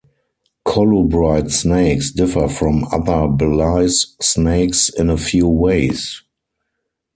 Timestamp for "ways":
5.47-6.23